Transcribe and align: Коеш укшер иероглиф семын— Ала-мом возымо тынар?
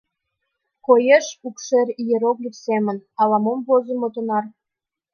Коеш 0.85 1.25
укшер 1.47 1.87
иероглиф 2.01 2.55
семын— 2.65 2.97
Ала-мом 3.21 3.59
возымо 3.67 4.07
тынар? 4.13 4.45